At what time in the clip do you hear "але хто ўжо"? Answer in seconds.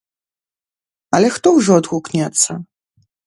1.17-1.71